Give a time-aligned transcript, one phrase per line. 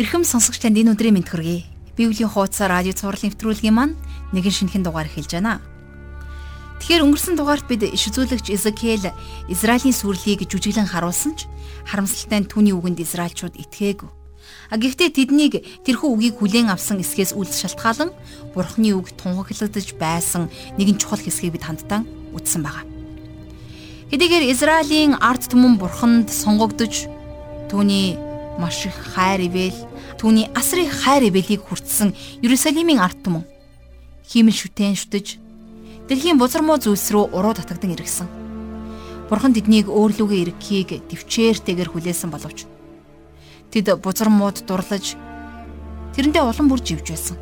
[0.00, 1.68] Ирхэм сонсогч танд энэ өдрийн мэнд хүргэе.
[1.92, 4.00] Библийн хуудас радио цаураар нэвтрүүлгийн маань
[4.32, 5.60] нэгэн шинэхэн дугаар эхэлж байна.
[6.80, 9.12] Тэгэхээр өнгөрсөн дугаарт бид иш үзүүлэгч Изекиэл
[9.52, 11.52] Израилийн сүрлийг жүжиглэн харуулсан ч
[11.84, 14.08] харамсалтай нь түүний үгэнд Израильчууд итгээгүй.
[14.72, 18.16] А гэхдээ тэднийг тэрхүү үгийг хүлээн авсан эсгээс үл шалтгаалan
[18.56, 20.48] Бурхны үг тунхаглагдж байсан
[20.80, 22.88] нэгэн чухал хэсгийг бид хамтдаа үзсэн байгаа.
[24.08, 27.04] Хэдийгээр Израилийн ард түмэн Бурханд сонгогдож
[27.68, 29.89] түүний маш их хайр ивэл
[30.20, 32.12] түүний асрын хайр эвэлийг хүртсэн
[32.44, 33.48] Иерусалимийн ард түмэн
[34.28, 35.40] хиймэл шүтэн шүтэж
[36.12, 38.28] дэлхийн бузар муу зүйлс рүү уруу татагдан иргсэн.
[39.32, 42.68] Бурхан тэднийг өөрлөгөө ирэхийг төвчээртэйгээр хүлээсэн боловч
[43.72, 45.16] тэд бузар мууд дурлаж
[46.12, 47.40] тэрэндээ улам бүр живж байсан.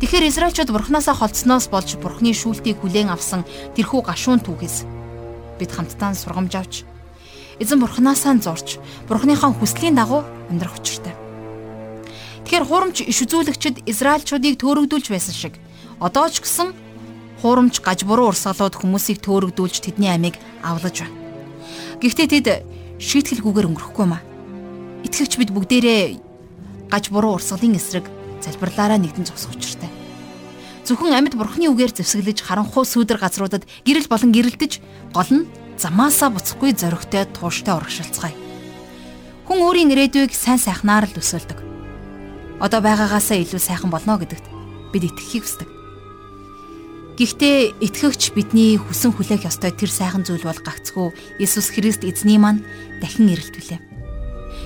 [0.00, 3.44] Тэгэхээр Израильчууд Бурханасаа холдсноос болж Бурханы шүүлтийг хүлээн авсан
[3.76, 4.88] тэрхүү гашуун түүхээс
[5.60, 6.74] бид хамтдаа сургамж авч
[7.60, 11.03] эзэн Бурханаасаа зурч Бурханыхаа хүслийн дагуу амьдрах учиртай.
[12.54, 15.58] Тэгэхээр хуурамч иш үзүүлэгчид Израильчуудыг төөрөгдүүлж байсан шиг
[15.98, 16.70] одоо ч гэсэн
[17.42, 21.18] хуурамч гаж буруу урсгалууд хүмүүсийг төөрөгдүүлж тэдний амийг авлаж байна.
[21.98, 22.46] Гэхдээ тэд
[23.02, 24.22] шийтгэлгүйгээр өнгөрөхгүй маа.
[25.02, 26.14] Итгэвч бид бүгдээрээ
[26.94, 28.06] гаж буруу урсгалын эсрэг
[28.38, 29.90] залбирлаараа нэгдэн зогсох учиртай.
[30.86, 34.78] Зөвхөн амьд бурхны үгээр зэвсэглэж харанхуй сүудэр газруудад гэрэл болон гэрэлдэж
[35.10, 38.38] гол нь замаасаа буцахгүй зоригтой тууштай урагшилцгаая.
[39.42, 41.63] Хүн өөрийн ирээдүйг сайн сайхнаар л өсөөлдөг
[42.64, 44.48] одоо байгаагаасаа илүү сайхан болно гэдэгт
[44.96, 45.68] бид итгэхийг хүсдэг.
[47.20, 52.64] Гэхдээ итгэгч бидний хүсэн хүлээх ёстой тэр сайхан зүйл бол гагцгүй Иесус Христ эзний маань
[53.04, 53.78] дахин ирэлтүүлээ.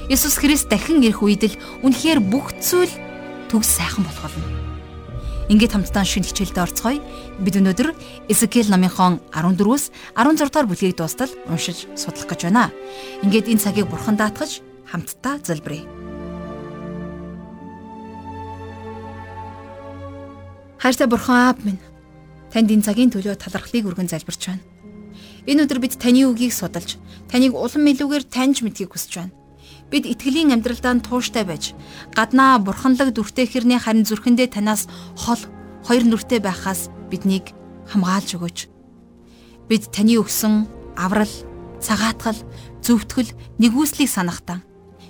[0.09, 2.89] Иесус Христ дахин ирэх үед л үнэхээр бүх зүйл
[3.51, 4.47] төгс сайхан болох болно.
[5.53, 7.05] Ингээд хамтдаа шинэ хичээлд орцгоё.
[7.41, 7.93] Бид өнөөдөр
[8.33, 12.73] Эзекиэл номынхон 14-өөс 16 дугаар бүлгийг дуустал уншиж судлах гэж байна.
[13.25, 16.08] Ингээд энэ цагийг бурхан даатгаж хамтдаа залбирая.
[20.79, 21.83] Хайртай бурхан аав минь
[22.55, 24.63] танд энэ цагийн төлөө талархлыг өргөн залбирч байна.
[25.51, 29.35] Энэ өдөр бид таны үгийг судалж, таныг улам илүүгээр таньж мэдхийг хүсэж байна.
[29.91, 31.75] Бид итгэлийн амьдралдаа тууштай байж,
[32.15, 34.87] гаднаа бурханлаг дүртэй хэрний харин зүрхэндээ танаас
[35.19, 35.43] хол
[35.83, 37.51] хоёр нүртэй байхаас биднийг
[37.91, 38.59] хамгаалж өгөөч.
[39.67, 41.35] Бид таны өгсөн аврал,
[41.83, 42.39] цагаатгал,
[42.87, 44.63] зөвтгөл, нэгүслийг санахтаа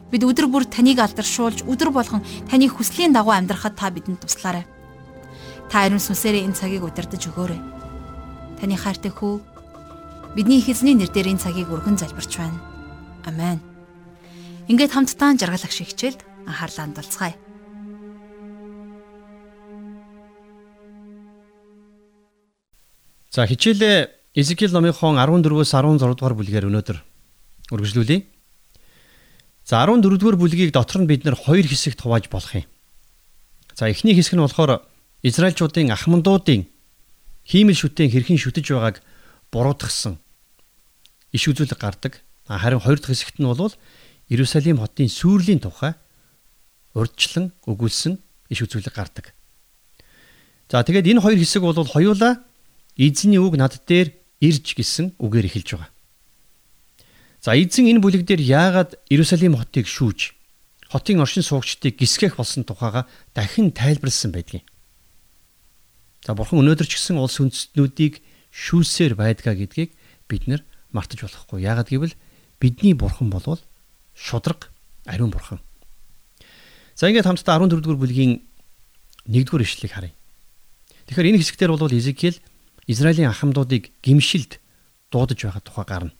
[0.09, 4.65] бид өдөр бүр таныг алдаршуулж өдөр болгон таны хүслийн дагуу амьдрахад та бидэнд туслаарай.
[5.69, 7.61] Та ариун сүнсээрээ энэ цагийг удирдах өгөөрэй.
[8.57, 9.37] Таны хайртай хүү
[10.33, 12.57] бидний их эзний нэрээр энэ цагийг өргөн залбирч байна.
[13.29, 13.61] Амен.
[14.73, 17.37] Ингээд хамтдаа жаргалах шиг хичээлд анхаарлаа хандуулцгаая.
[23.29, 24.09] За хичээлээ
[24.41, 26.99] Эзекиэл номынхон 14-өөс 16 дугаар бүлгээр өнөөдөр
[27.77, 28.25] үргэлжлүүлье.
[29.69, 32.65] За 14 дугаар бүлгийг дотор нь бид нэр хоёр хэсэгт хувааж болох юм.
[33.77, 34.81] За эхний хэсэг нь болохоор
[35.23, 36.71] Израильчуудын ахмандуудын
[37.43, 38.97] хиймэл шүтэн хэрхэн шүтэж байгааг
[39.51, 40.21] буруутгсан
[41.35, 42.23] иш үзүүлэг гардаг.
[42.47, 43.75] Харин хоёр дахь хэсэгт нь бол
[44.29, 45.99] Иерусалим хотын сүрлийн тухай
[46.95, 48.21] урдчлан өгүүлсэн
[48.53, 49.35] иш үзүүлэг гардаг.
[50.71, 52.45] За тэгээд энэ хоёр хэсэг бол хоёулаа
[52.97, 55.91] эзний үг над дээр ирж гисэн үгээр эхэлж байгаа.
[57.41, 60.37] За эзэн энэ бүлэг дээр яагаад Иерусалим хотыг шүүж
[60.93, 64.65] хотын оршин суугчдыг гисгэх болсон тухайга дахин тайлбарлсан байдгийг.
[66.25, 69.95] За бурхан өнөөдөр ч гэсэн улс үндэстнүүдийг шүүсээр байдгаа гэдгийг
[70.27, 71.63] бид нэр мартаж болохгүй.
[71.63, 72.15] Яагад гэвэл
[72.61, 73.61] бидний бурхан болвол
[74.15, 74.71] шудраг
[75.07, 75.61] ариун бурхан.
[76.99, 78.43] За ингээд хамтдаа 14 дугаар бүлгийн
[79.31, 80.15] 1-р ишлэлийг харъя.
[81.07, 82.43] Тэгэхээр энэ хэсгээр бол Изекиэл
[82.89, 84.59] Израилийн ахмадуудыг гимшилд
[85.13, 86.13] дуудаж байгаа тухай гарна.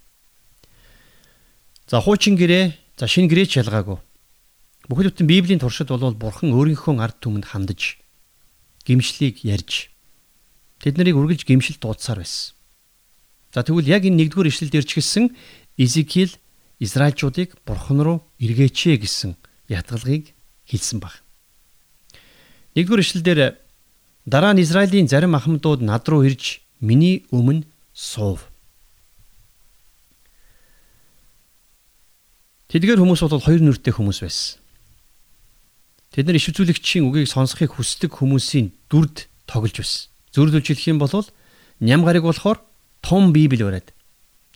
[1.89, 3.99] За хуучин гэрээ, за шинэ гэрээч ялгаагүй.
[4.89, 7.97] Бүхэл бүтэн Библийн туршид бол бурхан өөрийнхөө ард түмэнд хандаж
[8.89, 9.93] гимшлийг ярьж
[10.79, 12.55] Тэд нарыг үргэлж гимшил дуудсаар байсан.
[13.51, 15.35] За тэгвэл яг энэ нэгдүгээр ишлэлд ирчихсэн
[15.75, 16.39] Изекиэл
[16.79, 19.35] Израильчуудыг бурхан руу эргээчээ гэсэн
[19.67, 20.39] ятгалгийг
[20.71, 21.19] хэлсэн баг.
[22.79, 23.41] Нэгдүгээр ишлэлдэр
[24.23, 28.47] дараа нь Израилийн зарим ахмадууд над руу ирж миний өмнө суув.
[32.71, 34.63] Тэдгээр хүмүүс бол хоёр нүртэй хүмүүс байсан.
[36.13, 40.09] Тэд нар иш үзүүлэгчийн үгийг сонсохыг хүсдэг хүмүүсийн дүрд тоглож байсан.
[40.33, 41.13] Зөвлөж хэлэх юм бол
[41.81, 42.65] ням гариг болохоор
[43.05, 43.93] том библ бариад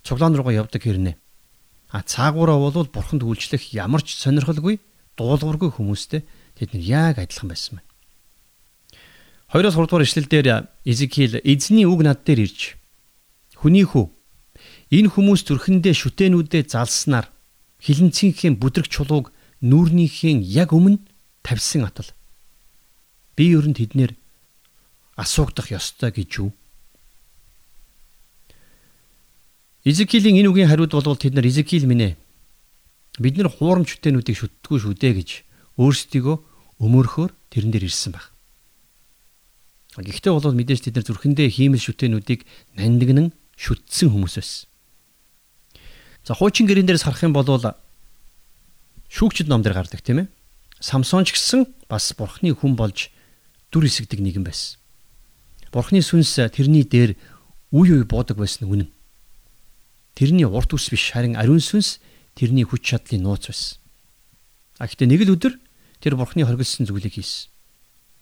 [0.03, 1.17] цуглаан руугаа явдаг хэрнээ.
[1.93, 4.81] А цаагаараа бол бурханд үйлчлэх ямар ч сонирхолгүй
[5.17, 6.25] дуулуургүй хүмүүстэй
[6.57, 7.89] тэд нар яг адилхан байсан байна.
[9.53, 10.49] 2-оос 3 дугаар ишлэл дээр
[10.89, 12.81] Изекиэл эзний үг над дээр ирж
[13.61, 14.09] хүний хүү
[14.97, 17.29] энэ хүмүүс зүрхэндээ шүтэнүүдээ залснаар
[17.85, 19.29] хилэнцгийнхээ бүдрэг чулууг
[19.61, 21.05] нүүрнийхээ яг өмнө
[21.43, 22.09] тавьсан атал.
[23.37, 24.15] Би ер нь тэднэр
[25.17, 26.51] асуугдах ёстой гэж юу?
[29.85, 32.15] Изекилийн энэ үгийн хариуд бол тэд нар Изекил минь ээ.
[33.19, 35.31] Бид нар хуурамч хүтэнүүдийг шүтдэггүй шүү дээ гэж
[35.77, 36.37] өөрсдийгөө
[36.81, 38.31] өмөрхөөр тэрэн дээр ирсэн баг.
[39.99, 42.47] Гэхдээ бол мэдээж тэд нар зүрхэндээ хиймэл шүтэнүүдийг
[42.79, 44.71] нандинан шүтсэн хүмүүс байсан.
[46.25, 47.45] За хуучин гэрэн дээрс харах юм бол
[49.13, 50.29] шүүгчд ном дээр гардаг тийм ээ.
[50.83, 53.15] Самсон ч гэсэн бас бурхны хүн болж
[53.71, 54.83] дүр эсгдэг нэгэн байсан.
[55.71, 57.15] Бурхны сүнс тэрний дээр
[57.71, 58.91] үе үе буудаг байсан үнэн.
[60.19, 62.03] Тэрний урт ус биш харин ариун сүнс
[62.35, 63.79] тэрний хүч чадлын нууц байсан.
[64.83, 65.55] А гэхдээ нэг л өдөр
[66.03, 67.47] тэр бурхны хоригдсан зүйлийг хийсэн.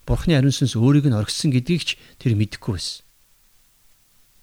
[0.05, 1.91] Бурхны ариун сүнс өөрийг нь оргисон гэдгийг ч
[2.21, 3.09] тэр мэдэхгүй байсан.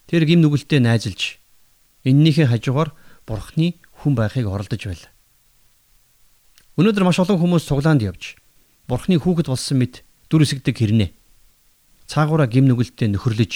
[0.10, 1.38] Тэр гим нүгэлтэд найзалж
[2.02, 2.98] эннийхээ хажуугаар
[3.30, 5.14] бурхны хүн байхыг оролдож байлаа.
[6.78, 8.38] Өнөөдөр маш олон хүмүүс цуглаанд явж
[8.86, 11.10] бурхны хүүхэд болсон мэт дүр эсгдэг хэрнээ.
[12.06, 13.54] Цаагаараа гим нүгэлтэд нөхөрлөж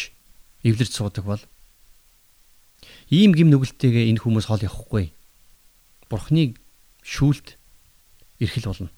[0.65, 1.43] эвлэрч суудаг бол
[3.13, 5.13] ийм гим нүгэлтэйгээ энэ хүмүүс хол явахгүй.
[6.09, 6.57] Бурхны
[7.05, 7.61] шүүлт
[8.41, 8.89] эрхэл болно.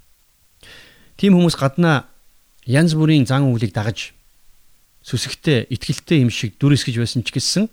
[1.20, 2.08] Тим хүмүүс гаднаа
[2.66, 4.16] янз бүрийн зан үйлийг дагаж
[5.04, 7.68] сүсгтээ итгэлтэй юм шиг дүр эсгэж байсан ч гэсэн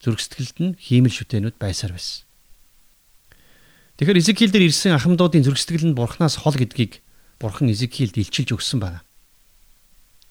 [0.00, 2.25] зүрх сэтгэлд нь хиймэл шүтэнүүд байсаар байсан.
[3.96, 7.00] Тэгэхээр Изекиэл дээр ирсэн ахмадуудын зүрх сэтгэл нь бурхнаас хол гэдгийг
[7.40, 9.00] бурхан Изекиэлд илчилж өгсөн байна.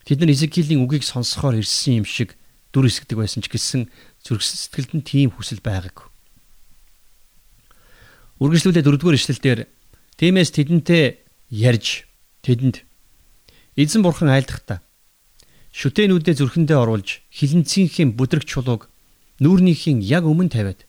[0.05, 2.37] Тэд нар Изекиэлийн үгийг сонсохоор ирсэн юм шиг
[2.69, 3.89] дүр эсгдэг байсан ч гэсэн
[4.21, 6.05] зүрх сэтгэлд нь тийм хүсэл байгаагүй.
[8.37, 9.59] Үргэлжлүүлээ дөрөвдүгээр ишлэлдэр
[10.21, 12.05] тиймээс тэдэнтэй ярьж
[12.45, 12.85] тэдэнд
[13.81, 14.85] эзэн бурхан айлдахдаа
[15.73, 18.93] шүтэнүүдээ зүрхэндээ оруулж хилэнцгийнхээ бүдрэг чулууг
[19.41, 20.83] нүүрнийхийн яг өмнө тавиад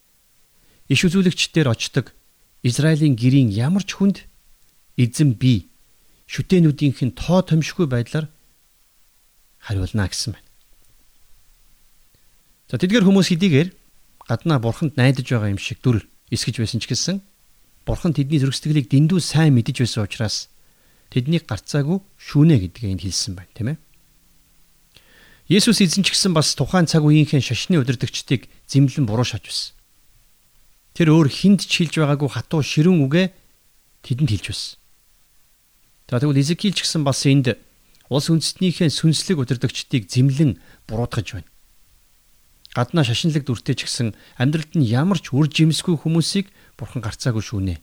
[0.92, 2.15] иш үзүүлэгчдээр очдог
[2.66, 4.26] Израилийн гэрийн ямар ч хүнд
[4.98, 5.70] эзэн би
[6.26, 8.26] шүтэнүүдийнх нь тоо томшгүй байдлаар
[9.62, 10.50] хариулна гэсэн байна.
[12.66, 13.68] За тэдгэр хүмүүс хэдийгээр
[14.26, 16.02] гаднаа бурханд найдаж байгаа юм шиг дүр
[16.34, 17.22] эсгэж байсан ч гэсэн
[17.86, 20.50] бурхан тэдний зүрх сэтгэлийг дэндүү сайн мэдэж байсан учраас
[21.14, 23.78] тэднийг гарцаагүй шүүнэ гэдгээ энд хэлсэн байна, тийм ээ.
[25.46, 29.70] Есүс эзэн ч гэсэн бас тухайн цаг үеийнхээ шашны удирдагчдыг зэмлэн буруу шааж байсан.
[30.96, 33.24] Тэр өөр хүнд ч хэлж байгаагүй хатуу ширүүн үгэ
[34.00, 34.80] тэдэнд хэлж байсан.
[36.08, 37.52] За тэгвэл Изекиэл ч гэсэн бас энд
[38.08, 40.56] улс үндэстнийхээ сүнслэг удирдагчдыг зэмлэн
[40.88, 41.50] буруудгаж байна.
[42.72, 46.48] Гаднаа шашинлаг дүртэй ч гэсэн амьдралд нь ямар ч үр жимсгүй хүмүүсийг
[46.80, 47.76] бурхан гарцаагүй шүүнэ.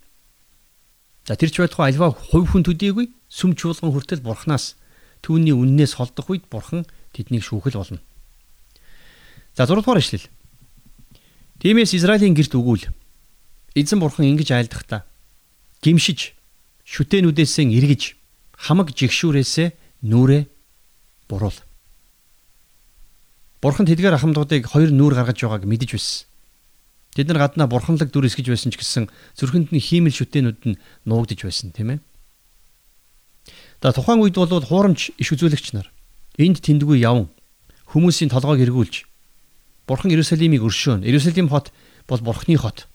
[1.30, 4.74] За тэр ч байтугай альва хувь хүн төдийгүй сүм чуулган хүртэл бурханаас
[5.22, 8.02] түүний үннээс холдох үед бурхан тэднийг шүүхэл болно.
[9.54, 10.26] За 6 дугаар ишлэл.
[11.62, 13.03] Тиймээс Израилийн герт өгүүл.
[13.74, 15.06] Эзэн бурхан ингэж айлдахдаа
[15.82, 16.34] гимшиж
[16.86, 18.16] шүтэнүүдээсээ эргэж
[18.54, 19.74] хамаг жигшүүрээсээ
[20.06, 20.44] нүрээ
[21.28, 21.58] буруул.
[23.62, 26.28] Бурхан тэдгээр ахмадуудыг хоёр нүур гаргаж байгааг мэдэж байсан.
[27.18, 31.46] Тэд нар гаднаа бурханлаг дүр эсгэж байсан ч гэсэн зүрхэнд нь хиймэл шүтэнүүд нь нуугдж
[31.46, 32.00] байсан тийм ээ.
[33.82, 35.94] За тухайн үед бол хуурамч иш үзүүлэгч нар
[36.34, 37.30] Энд тэндгүй явн
[37.94, 39.06] хүмүүсийн толгойг эргүүлж
[39.86, 41.06] Бурхан Иерусалимыг өршөөн.
[41.06, 41.70] Иерусалим хот
[42.10, 42.90] бол Бурханы хот.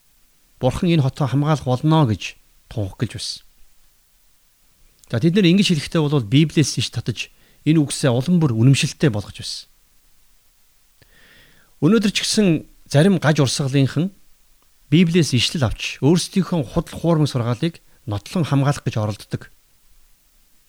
[0.60, 2.34] Бурхан энэ хотоо хамгаалах болно гэж
[2.68, 3.42] тунхаглаж байсан.
[5.10, 7.30] За тэд нар ингэж хэлэхдээ бол Библиэс иш татаж
[7.64, 9.70] энэ үгсээ улам бүр үнэмшилтэй болгож байсан.
[11.80, 14.10] Өнөөдөр ч гэсэн зарим гаж урсгалынхан
[14.90, 19.52] Библиэс ишлэл авч өөрсдийнхөө худал хуурмаг сургаалыг нотлон хамгаалах гэж оролддог.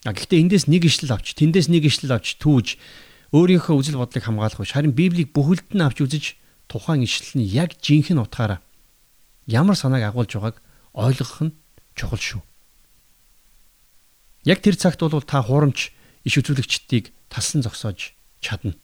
[0.06, 2.78] А гэхдээ эндээс нэг ишлэл авч, тэндээс нэг ишлэл авч түүж
[3.34, 4.72] өөрийнхөө үзэл бодлыг хамгаалах биш.
[4.72, 6.24] Харин Библийг бүхэлд нь авч үзэж
[6.70, 8.64] тухайн ишлэл нь яг жинхэнэ утгаараа
[9.50, 10.56] ямар санааг агуулж байгааг
[10.94, 11.56] ойлгох нь
[11.98, 12.42] чухал шүү.
[14.46, 15.90] Яг тэр цагт бол та хуурамч
[16.22, 18.78] иш үзүүлэгчдийг тасан зогсоож чадна.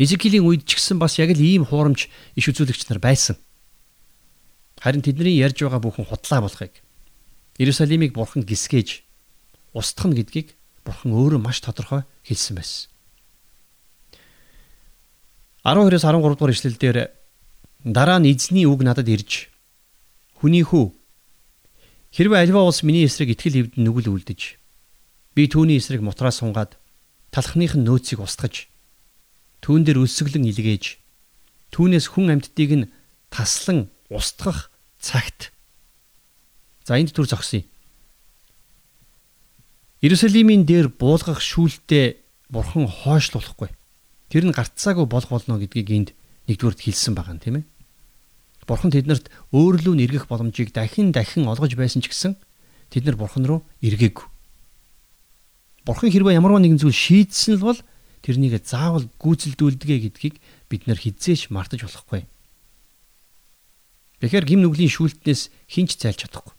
[0.00, 3.36] Изекилийн үед ч гэсэн бас яг л ийм хуурамч иш үзүүлэгч нар байсан.
[4.80, 6.82] Харин тэдний ярьж байгаа бүхэн худлаа болохыг
[7.60, 9.06] Иерусалимыг бурхан гисгэж
[9.70, 12.92] устгах нь гэдгийг Бурхан өөрөө маш тодорхой хэлсэн байсан.
[15.64, 16.96] 12-оос 13 дугаар ишлэлдэр
[17.84, 19.52] дараа нь эзний үг надад ирж
[20.40, 20.96] хүний хүү
[22.16, 24.40] хэрвээ альва улс миний эсрэг итгэл хэвд нүгэл үлдэж
[25.36, 26.80] би түүний эсрэг мутраа сунгаад
[27.28, 28.72] талхных нь нөөцийг устгаж
[29.60, 30.96] түүн дээр өсөглөн илгээж
[31.76, 32.88] түүнээс хүн амьтдыг нь
[33.28, 35.52] таслан устгах цагт
[36.88, 37.68] за энд төр зогсъё
[40.04, 42.20] Иерусалимийн дээр буулгах шүүлтээ
[42.52, 43.72] бурхан хойшлуулахгүй.
[44.28, 46.08] Тэр нь гарцаагүй болох болно гэдгийг энд
[46.44, 47.64] нэгдүгürt хэлсэн байгаа юм тийм ээ.
[48.64, 52.36] Бурхан тэднэрт өөрлөө нь эргэх боломжийг дахин дахин олгож байсан ч гэсэн
[52.88, 54.26] тэд нар Бурхан руу эргээгүй.
[55.84, 57.80] Бурхан хэрвээ ямарваа нэгэн зүйл шийдсэн л бол
[58.24, 60.40] тэрнийг заавал гүйцэлдүүлдэгэ гэдгийг
[60.72, 62.24] бид нар хизээч мартаж болохгүй.
[64.24, 66.56] Тэгэхээр гим нүглийн шүүлтнээс хинч зайлж чадахгүй.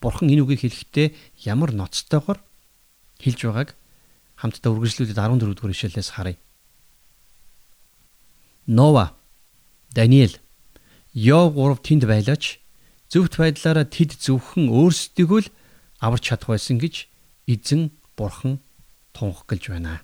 [0.00, 1.12] Бурхан энэ үгийг хэлэхдээ
[1.44, 2.40] ямар ноцтойгоор
[3.20, 3.76] хэлж байгааг
[4.40, 6.40] хамтдаа үргэлжлүүлээд 14 дугаар ишлэлээс харъя.
[8.64, 9.19] Нова,
[9.92, 10.38] Даниэл,
[11.12, 12.62] Йов гурав тэнд байлаач
[13.10, 15.48] зөвхт байдлаараа тэд зөвхөн өөрсдийгөө л
[15.98, 17.10] аварч чадах байсан гэж
[17.50, 18.62] эзэн бурхан
[19.10, 20.00] тунх гэлж байна.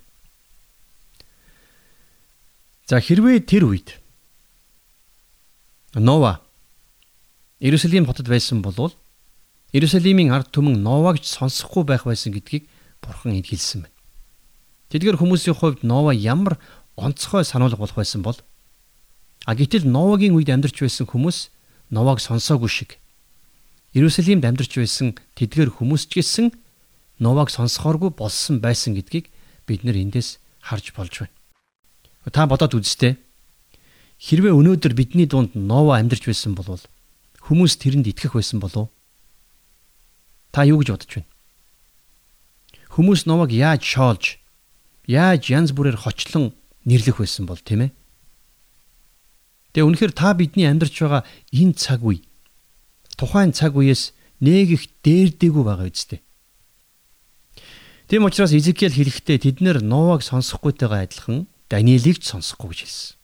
[2.91, 4.03] За хэрвээ тэр үед
[5.95, 6.43] Нова
[7.63, 8.91] Иерусалим хотод байсан бол
[9.73, 12.67] Иерусалимийн ард түмэн Новагч сонсохгүй байх байсан гэдгийг
[12.99, 13.95] бурхан хэлсэн байна.
[14.91, 16.59] Тэдгээр хүмүүсийн хувьд Нова ямар
[16.99, 18.39] онцгой сануулга болох байсан бол
[19.47, 21.55] а гэтэл Новагийн үед амьдарч байсан хүмүүс
[21.95, 22.91] Новаг сонсоогүй шиг
[23.95, 26.51] Иерусалимд амьдарч байсан тэдгээр хүмүүс ч гэсэн
[27.23, 29.31] Новаг сонсохооргүй болсон байсан гэдгийг
[29.65, 31.35] бид нэр эндээс харж болж байна.
[32.29, 33.17] Та бодоод үзтээ.
[34.19, 36.83] Хэрвээ өнөөдөр бидний дунд Нова амьдарч байсан бол
[37.41, 38.95] хүмүүс тэрэнд итгэх байсан болов уу?
[40.51, 41.31] Та юу гэж бодож байна?
[42.91, 44.43] Хүмүүс Новаг яаж шоолж,
[45.07, 47.91] яаж янз бүрээр хочлон нэрлэх байсан бол тийм ээ?
[49.77, 52.25] Тэгээ үнэхээр та бидний амьдарч байгаа энэ цаг үе
[53.21, 56.21] тухайн цаг үеэс нэг их дээрдэггүй байгаа үстэй.
[58.09, 63.17] Тийм учраас Изекиэл хэлэхдээ тэд нэр Новаг сонсохгүйтэйгээ адилхан Даниэлийг ч сонсохгүй гэж хэлсэн.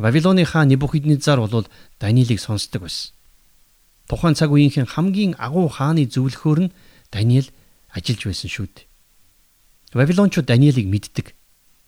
[0.00, 1.68] Вавилоны хаан Небухиднецар бол
[2.00, 3.16] Даниэлийг сонсдог байсан.
[4.08, 6.74] Тухайн цаг үеийнхэн хамгийн агуу хааны зөвлөхөөр нь
[7.12, 7.48] Даниэл
[7.94, 8.88] ажиллаж байсан шүү дээ.
[9.94, 11.36] Вавилончууд Даниэлийг мэддэг.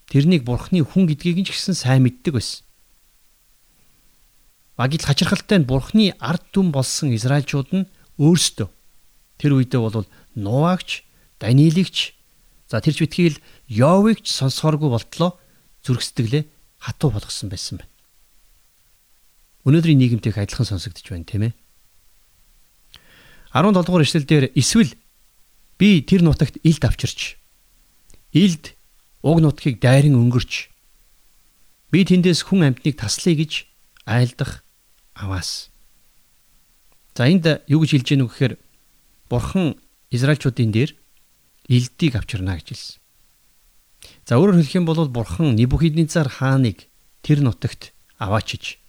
[0.07, 2.63] Тэрнийг бурхны хүн гэдгийг ч гэсэн сайн мэддэг байсан.
[4.77, 8.69] Багил хачирхалтай нь бурхны ард түм болсон Израильчууд нь өөрсдөө
[9.37, 11.05] тэр үедээ бол Нуагч
[11.37, 12.17] Даниэлигч
[12.65, 13.37] за тэрч битгийл
[13.69, 15.37] Йовыг ч сонсохооргүй болтлоо
[15.85, 16.49] зүрх сэтгэлээ
[16.81, 17.91] хатуу болгосон байсан байна.
[19.69, 21.53] Өнөөдрийн нийгэмтэйг адилхан сонсогдож байна тийм ээ.
[23.53, 24.89] 17 дугаар эшлэлдэр эсвэл
[25.77, 27.37] би тэр нутагт илд авчирч
[28.33, 28.73] илд
[29.21, 30.73] уг нутгийг дайран өнгөрч
[31.93, 33.69] би тэндээс хүн амьтныг таслая гэж
[34.09, 34.62] айлдах
[35.15, 35.69] аваас.
[37.15, 38.53] За энд юу гэж хэлж гэнэ вэ гэхээр
[39.29, 39.77] бурхан
[40.09, 40.91] Израильчуудын дээр
[41.69, 42.97] элдийг авчирна гэж хэлсэн.
[44.25, 46.89] За өөрөөр хэлэх юм бол бурхан Небухиднецар хааныг
[47.21, 48.81] тэр нутагт аваачиж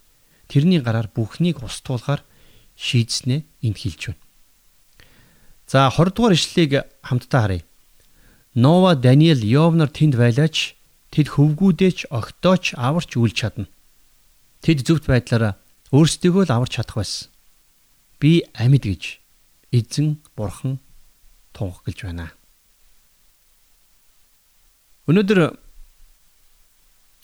[0.49, 2.25] тэрний гараар бүхнийг устгуулахаар
[2.77, 4.23] шийдснэ энд хэлж байна.
[5.67, 7.65] За 20 дугаар ишлэлийг хамтдаа харъя.
[8.55, 10.77] Нова, Даниэл, Йов нар тэнд байлаач
[11.11, 13.67] тэд хөвгүүдээч огтооч аварч үлж чадна.
[14.63, 15.59] Тэд зөвхт байдлаараа
[15.93, 17.29] өөрсдийгөө л аварч чадах байсан.
[18.21, 19.21] Би амьд гэж
[19.75, 20.81] эзэн бурхан
[21.53, 22.33] тунх гэлж байна.
[25.11, 25.61] Өнөөдөр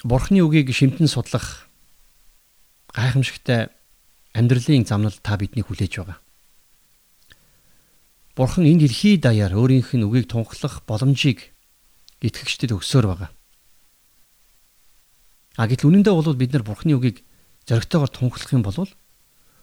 [0.04, 1.68] Бурхны үгийг шимтэн судлах
[2.92, 3.68] гайхамшигтай
[4.32, 6.18] амьдралын замнал та биднийг хүлээж байгаа.
[8.36, 11.52] Бурхан энэ дэлхий даяар өөрийнх нь үгийг тунхлах боломжийг
[12.24, 13.30] итгэгчдэд өгсөөр байгаа.
[15.60, 17.20] А гэтэл үнэндээ бол бид нар Бурханы үгийг
[17.68, 18.88] зоригтойгоор тунхлах юм бол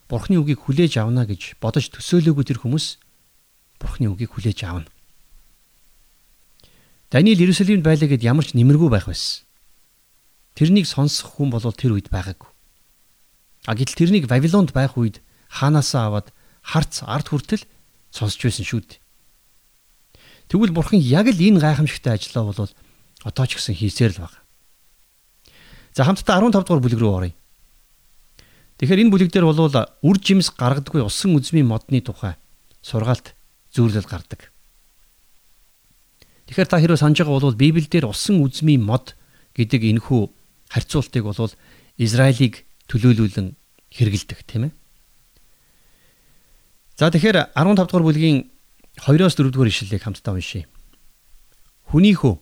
[0.07, 2.97] Бурханы үгийг хүлээж авна гэж бодож төсөөлөөгүй тэр хүмүүс
[3.79, 4.87] Бурханы үгийг хүлээж авна.
[7.11, 9.43] Даниэл Иерусалимд байлаа гэд ямар ч нэмэргүй байх байсан.
[10.55, 12.51] Тэрнийг сонсох хүн бол тэр үед байгаагүй.
[13.67, 15.19] А гэтэл тэрнийг Вавилонд байх үед
[15.51, 16.27] хаанасаа аваад
[16.63, 17.63] харц ард хүртэл
[18.15, 18.99] сонсч байсан шүү дээ.
[20.47, 22.71] Тэгвэл бурхан яг л энэ гайхамшигтай ажлаа бол
[23.23, 24.39] одоо ч гэсэн хийсээр л байна.
[25.91, 27.35] За хамтдаа 15 дугаар бүлэг рүү оръё.
[28.77, 32.37] Тэгэхээр энэ бүлэг дээр бол үр жимс гаргадаггүй усан үзмийн модны тухай
[32.85, 33.33] сургаалт
[33.73, 34.53] зүйрлэл гардаг.
[36.45, 39.17] Тэгэхээр та хэрвээ санаж байгаа бол Библиэлд усан үзмийн мод
[39.57, 40.21] гэдэг энэхүү
[40.69, 41.51] харьцуултыг бол
[41.97, 43.57] Израилийг төлөөлүүлэн
[43.89, 44.73] хэрэгэлдэг тийм ээ.
[47.01, 48.45] За тэгэхээр 15 дугаар бүлгийн
[49.01, 50.69] 2-оос 4 дугаар ишлэлийг хамтдаа уншийе.
[51.89, 52.33] Хүнийхөө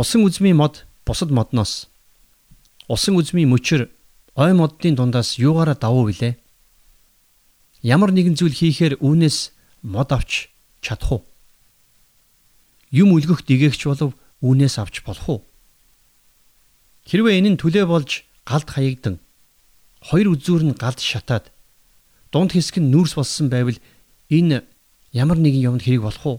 [0.00, 1.88] усан үзмийн мод бусад модноос
[2.88, 3.92] усан үзмийн мөчөр
[4.36, 6.36] ой моддын дундаас юугаараа давуу билээ?
[7.82, 9.52] Ямар нэгэн зүйл хийхээр үүнээс
[9.82, 10.52] мод авч
[10.84, 11.22] чадах уу?
[12.90, 15.40] юм үлгэх дэгээгч болов үүнээс авч болох уу?
[17.06, 19.18] Хэрвээ энэ нь түлээ болж галд хаягдан
[20.02, 21.50] хоёр үзүүр нь галд шатаад
[22.30, 23.78] дунд хэсэг нь нүүрс болсон байвал
[24.30, 24.62] энэ
[25.12, 26.38] ямар нэгэн юмд хэрэг болох уу?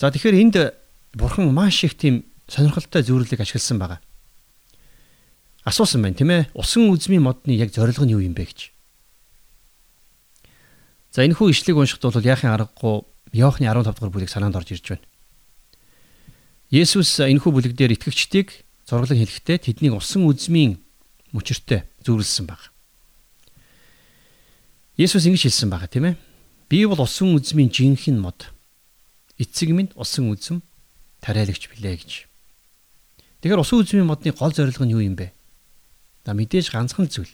[0.00, 0.56] За тэгэхээр энд
[1.14, 4.00] бурхан маш их тийм сонирхолтой зөвлөлийг ашигласан байгаа.
[5.72, 6.52] Асуусан байна тийм ээ.
[6.52, 8.68] Усан үзмийн модны яг зорилго нь юу юм бэ гэж.
[11.12, 14.86] За энэ хүү ишлэгийг уншихад бол яахын аргагүй Иохны 15 дугаар бүлэг санаанд орж ирж
[14.92, 15.08] байна.
[16.68, 20.80] Есүс энэ хүү бүлэг дээр итгэгчдийг зураглан хэлэхдээ тэднийг усан үзмийн
[21.32, 22.72] мөчөртэй зүүрлсэн баг.
[25.00, 26.16] Есүс ингэж хэлсэн байгаа тийм ээ.
[26.68, 28.52] Би бол усан үзмийн жинхэнэ мод.
[29.40, 30.60] Эцэг минь усан үзм
[31.24, 32.12] тариалагч билээ гэж.
[33.40, 35.32] Тэгэхээр усан үзмийн модны гол зорилго нь юу юм бэ?
[36.24, 37.30] За мэдээж ганцхан зүйл.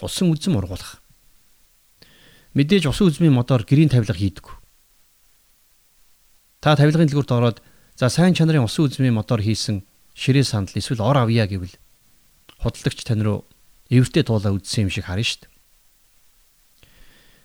[0.00, 1.02] Усан үзм ургуулах.
[2.56, 4.46] Мэдээж усан үзмийн модоор гэрийн тавилга хийдэг.
[6.64, 7.58] Та тавилгын дэлгүүрт ороод
[7.98, 9.84] за сайн чанарын усан үзмийн модоор хийсэн
[10.16, 11.76] ширээ сандал эсвэл ор авъя гэвэл
[12.58, 13.44] худалдагч тань руу
[13.92, 15.52] эвэртэй туулаа үдсэн юм шиг харна шүү дээ.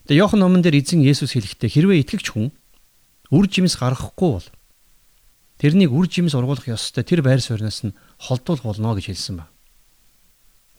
[0.09, 2.51] Тэгээ Иохан номон дээр эзэн Есүс хэлэхдээ хэрвээ итгэгч хүн
[3.29, 4.47] үр жимс гаргахгүй бол
[5.61, 9.52] тэрнийг үр жимс ургуулах ёстой тэр байр суурнаас нь холдуулах болно гэж хэлсэн ба.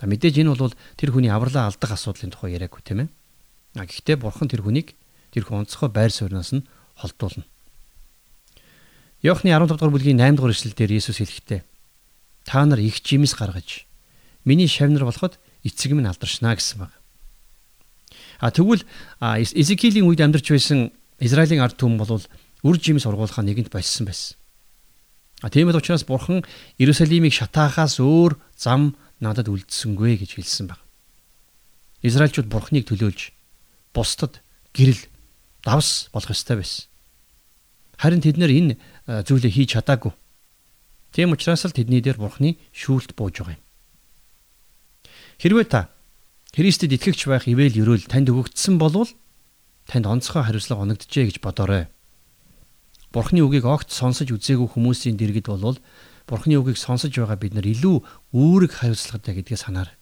[0.00, 3.08] За мэдээж энэ бол тэр хүний авралаа алдах асуудлын тухай яриаггүй тийм ээ.
[3.78, 4.98] А гэхдээ бурхан тэр хүнийг
[5.30, 6.66] тэр хүн онцгой байр суурнаас нь
[6.98, 7.46] холдуулна.
[9.22, 11.62] Иохны 15 дугаар бүлгийн 8 дугаар эшлэлдэр Есүс хэлэхдээ
[12.44, 13.86] та нар их жимс гаргаж
[14.44, 16.92] миний шавнар болоход эцэг минь алдаршна гэсэн баг.
[18.38, 18.84] А тэгвэл
[19.20, 24.36] Эзекилийн үед амьдарч байсан Израилийн ард түмэн бол үр жимс ургуулхаа нэгэнт болсон байсан.
[25.40, 26.44] А тийм л учраас Бурхан
[26.78, 30.84] Иерусалимыг шатаахаас өөр зам надад үлдсэнгүй гэж хэлсэн баг.
[32.04, 33.32] Израильчууд Бурханыг төлөөлж
[33.96, 34.44] бусдад
[34.76, 35.00] гэрэл
[35.64, 36.84] давс болох ёстой байсан.
[37.96, 38.74] Харин тэд нэр энэ
[39.24, 40.12] зүйлийг хийж чадаагүй.
[41.16, 43.62] Тийм учраас л тэдний дээр Бурханы шүүлт бууж байгаа юм.
[45.40, 45.80] Хэрвээ та
[46.54, 49.10] Христэд итгэгч байх ивэл ерөөл танд өгөгдсөн болвол
[49.86, 51.90] танд онцгой хариуцлага оногджээ гэж бодоорой.
[53.14, 55.78] Бурхны үгийг огт сонсож үзээгүй хүмүүсийн дэргэд болвол
[56.24, 58.00] Бурхны үгийг сонсож байгаа бид нар илүү
[58.32, 59.92] үүрэг хариуцлагатай гэдгээ санаар.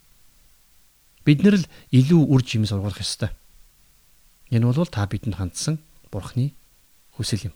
[1.26, 3.34] Бид нар л илүү үр жимс ургуулах ёстой.
[4.54, 5.82] Энэ бол та бидэнд хандсан
[6.14, 6.54] Бурхны
[7.18, 7.54] хүсэл юм.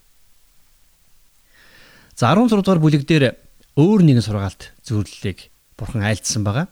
[2.16, 3.37] За 16 дугаар бүлэг дээр
[3.76, 6.66] өөр нэгэн сургаалт зөвлөлийг Бурхан айлдсан байгаа.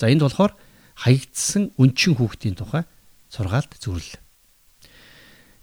[0.00, 0.56] За энд болохоор
[0.96, 2.88] хаягдсан өнчин хүүхдийн тухай
[3.28, 4.16] сургаалт зүрлэл.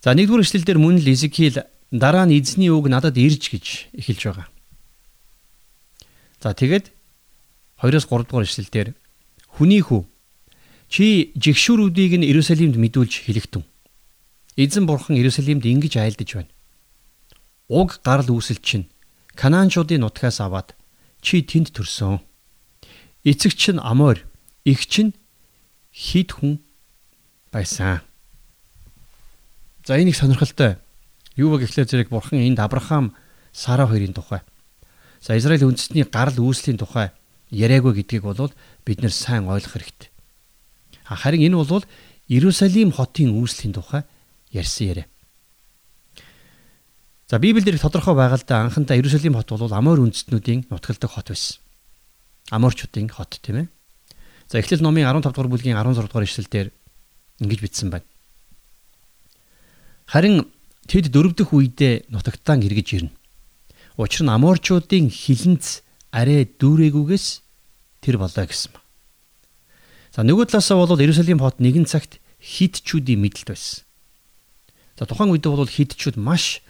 [0.06, 4.48] За нэгдүгээр эшлэлдэр мөн л Изекиэл дараа нь эзний үг надад ирж гэж эхэлж байгаа.
[6.46, 6.94] За тэгээд
[7.82, 8.94] 2-оос 3 дугаар эшлэлдэр
[9.58, 10.06] хүний хүү
[10.94, 13.66] чи жигшүүрүүдийг нь Иерусалимд мэдүүлж хэлэхтэн.
[14.54, 16.54] Эзэн бурхан Иерусалимд ингэж айлдаж байна.
[17.66, 18.86] Уг гарал үүсэл чинь
[19.34, 20.78] Канаанчуудын нутгаас аваад
[21.26, 22.22] чи тэнд төрсөн.
[23.26, 24.22] Эцэгч нь Амор,
[24.70, 25.18] эгч нь
[25.90, 26.62] хид хүн
[27.50, 28.06] байсан.
[29.82, 30.78] За энийг сонирхолтой.
[31.34, 33.18] Юу вэ гэхлээр зэрэг бурхан энд Авраам,
[33.50, 34.46] Сара хоёрын тухай.
[35.26, 37.10] За Израиль үндэстний гарал үүслийн тухай
[37.50, 38.54] яриаггүй гэдгийг бол
[38.86, 40.14] бид нэр сайн ойлгох хэрэгтэй.
[41.02, 41.82] Харин энэ бол
[42.30, 44.06] Иерусалим хотын үүслийн тухай
[44.54, 45.08] ярьсан яриа.
[47.26, 51.58] За Библиэлд тодорхой байгальдаа анхандаа Иерусалим хот бол Амор үндэстнүүдийн нутгалдаг хот байсан.
[52.54, 53.68] Аморчуудын хот тийм ээ.
[54.46, 56.70] За Эхлэл номын 15 дугаар бүлгийн 16 дугаар ишлэлдэр
[57.42, 58.06] ингэж бичсэн байна.
[60.06, 60.46] Харин
[60.86, 63.25] тэд дөрөв дэх үедээ нутагтаан эргэж ирнэ.
[63.96, 67.28] Учир нь аморчуудын хилэнц арай дүүрээгүйгээс
[68.04, 68.80] тэр болоо гэсэн ба.
[70.12, 73.84] За нөгөө талаасаа бол Иерусалим хот нэгэн цагт хидчүүдийн мэдлэлт байсан.
[75.00, 76.64] За тухайн үед бол хидчүүд маш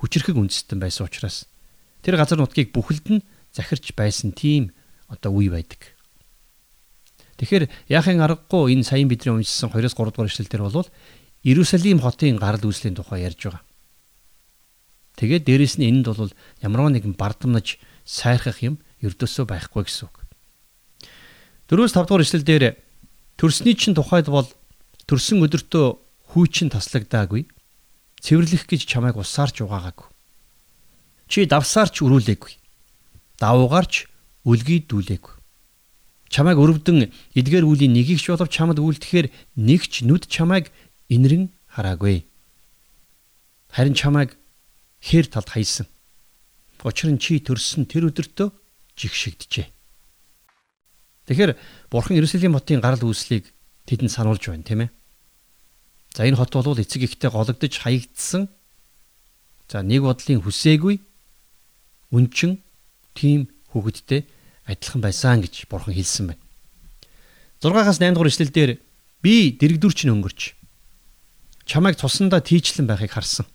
[0.00, 1.48] хүчрхэг үндэстэн байсан учраас
[2.04, 4.72] тэр газар нутгийг бүхэлд нь захирч байсан тийм
[5.08, 5.96] одоо үе байдаг.
[7.36, 10.88] Тэгэхээр яахын аргагүй энэ саяын бидний уншсан 2-3 дугаар эшлэл дээр бол
[11.44, 13.65] Иерусалим хотын гарал үүслийн тухай ярьж байгаа.
[15.16, 20.16] Тэгээд дээрэс нь энэнд бол ямар нэгэн бардамнаж сайрхах юм ердөөсөө байхгүй гэсэн үг.
[21.72, 22.64] 4-5 дугаар эшлэл дээр
[23.40, 24.46] төрсний чин тухайд бол
[25.08, 25.86] төрсөн өдөртөө
[26.36, 27.48] хүүчин таслагдаагүй.
[28.20, 30.08] Цэвэрлэх гэж чамайг усаарч угаагаагүй.
[31.26, 32.52] Чи давсаарч өрүүлээгүй.
[33.40, 34.06] Давуугаарч
[34.46, 35.36] үлгийдүүлээгүй
[36.28, 40.74] чамайг өрөвдөн эдгээр үлийн нэгийг ч болов чамд үлдэхээр нэг ч нүд чамайг
[41.08, 42.26] инэрэн хараагүй.
[43.70, 44.34] Харин чамайг
[45.06, 45.86] хээр талд хайсан.
[46.82, 48.48] Учир нь чи төрсөн тэр өдөртөө
[48.98, 49.66] жигшигджээ.
[51.30, 51.52] Тэгэхээр
[51.90, 53.50] Бурхан Иерусалим хотын гарал үүслийг
[53.86, 54.90] тэдэнд сануулж байна, тийм ээ.
[56.14, 58.46] За энэ хот бол эцэг ихтэй гологдож хаягдсан.
[59.66, 61.02] За нэг бодлын хүсээгүй
[62.14, 62.62] үнчин
[63.14, 64.26] тийм хүүхэдтэй
[64.66, 66.42] адилхан байсан гэж бурхан хэлсэн байна.
[67.62, 68.70] 6-аас 8 дугаар эшлэлдэр
[69.22, 70.54] би дэрэгдүрч нь өнгөрч
[71.66, 73.46] чамайг цусандаа тийчлэн байхыг харсан.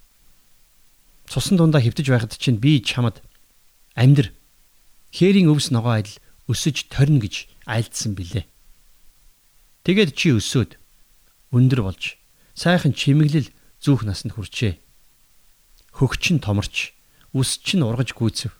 [1.32, 3.24] Цусан дундаа хөвтөж байхад чинь би чамд
[3.96, 4.36] амьдр
[5.15, 6.20] хээрийн өвс ногоо адил
[6.52, 8.44] өсөж торно гэж айлдсан билээ.
[9.88, 10.76] Тэгээд чи өсөөд
[11.56, 12.20] өндөр болж
[12.52, 13.48] сайхан чимэглэл
[13.80, 14.76] зүүх насанд хүрчээ.
[15.96, 16.91] Хөгч нь томорч,
[17.32, 18.52] үс чинь ургаж гүйцэв.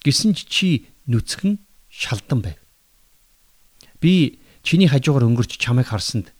[0.00, 0.68] Гисэн ч чи
[1.04, 1.60] нүцгэн
[1.92, 2.56] шалдан байв.
[4.00, 6.32] Би чиний хажуугаар өнгөрч чамайг харсанд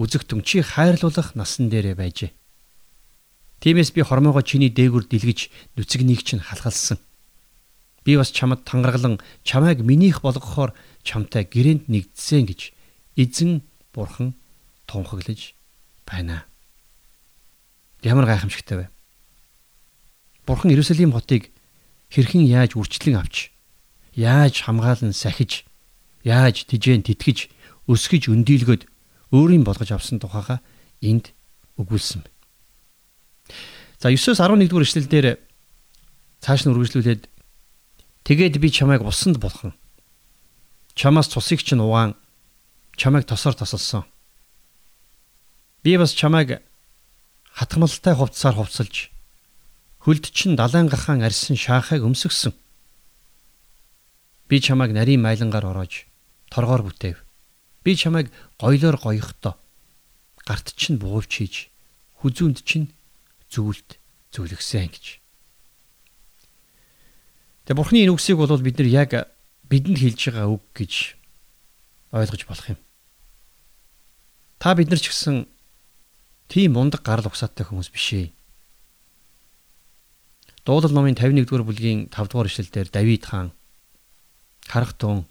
[0.00, 2.37] үзэгтэн чи хайрлуулах насан дээрээ байжээ.
[3.60, 6.98] Тиймээс би хормоогоо чиний дээгүр дэлгэж нүцгнийг чинь халгалсан.
[8.06, 12.60] Би бас чамд тангаргалан чамайг минийх болгохоор чамтай гэрээнд нэгдсэн гэж
[13.18, 14.38] эзэн бурхан
[14.86, 15.58] тунхаглаж
[16.06, 16.46] байна.
[18.02, 18.86] Ямар гайхамшигтай вэ?
[20.46, 21.50] Бурхан Иерусалим хотыг
[22.14, 23.50] хэрхэн яаж үрчлэн авч,
[24.14, 25.66] яаж хамгаалan сахиж,
[26.22, 27.50] яаж тижээн тэтгэж,
[27.90, 28.86] өсгөж өндийлгöd
[29.34, 30.62] өөрийн болгож авсан тухайга
[31.02, 31.34] энд
[31.76, 32.22] өгүүлсэн.
[33.98, 35.26] За 9-оос 11 дугаар эшлэлдэр
[36.40, 37.22] цааш нь үргэлжлүүлээд
[38.22, 39.74] тэгээд би чамайг усанд булхан
[40.98, 42.14] чамаас цусыг чинь угаан
[42.98, 44.04] чамайг тосоор тосолсон.
[45.82, 46.62] Би бас чамайг
[47.54, 49.10] хатгамалтай хувцсаар хувцалж
[50.02, 52.54] хөлд чин далайн гахаан арьсан шаахыг өмсгсөн.
[54.50, 56.06] Би чамайг нарийн майлангаар ороож
[56.50, 57.22] торгоор бүтээв.
[57.84, 59.54] Би чамайг гоёлоор гоёхдоо
[60.46, 61.54] гарт чин буувч хийж
[62.18, 62.90] хүзүүнд чин
[63.48, 63.98] зүйлт
[64.32, 65.06] зөвлөгсөн гэж.
[67.68, 69.10] Тэгээ бурхны энэ үгсийг бол бид нар яг
[69.68, 70.92] бидэнд хэлж байгаа үг гэж
[72.16, 72.80] ойлгож болох юм.
[74.56, 75.44] Та бид нар ч гэсэн
[76.48, 78.26] тийм мундаг гарал угсаатай хүмүүс биш ээ.
[80.64, 83.52] Дуулал номын 51 дугаар бүлгийн 5 дугаар ишлэлдэр Давид хаан
[84.64, 85.28] харах тун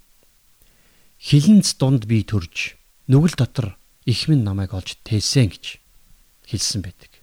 [1.21, 2.77] хилэнц дунд би төрж
[3.09, 5.81] нүгэл дотор их минь намайг олж тээсэн гэж
[6.45, 7.16] хэлсэн байдаг.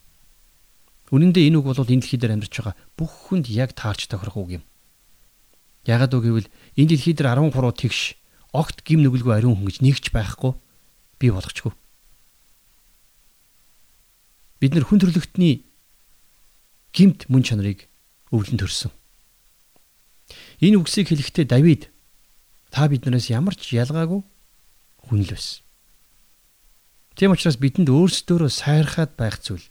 [1.13, 4.37] Үнэн дээр энэ үг бол энэ дэлхий дээр амьдарч байгаа бүх хүнд яг таарч тохирох
[4.41, 4.65] үг юм.
[5.85, 6.49] Ягаад үг гэвэл
[6.81, 8.17] энэ дэлхий дээр 13 тэгш
[8.55, 10.57] огт гим нүгэлгүй ариун хүн гэж нэгч байхгүй
[11.21, 11.73] би болгочгүй.
[14.65, 15.69] бид нар хүн төрлөختний
[16.97, 17.85] гимт мөн чанарыг
[18.33, 18.89] өвлөн төрсөн.
[20.65, 21.93] Энэ үгсийг хэлэхдээ Давид
[22.73, 24.25] та биднээс ямар ч ялгаагүй
[25.05, 25.61] хүн л байсан.
[27.13, 29.69] Тийм учраас бидэнд өөрсдөө сайрхаад байх зүйл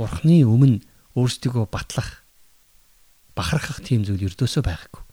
[0.00, 0.80] Бурхны өмнө
[1.12, 2.24] өөрсдийгөө батлах
[3.36, 5.04] бахархах тийм зүйл өрдөөсөө байхгүй.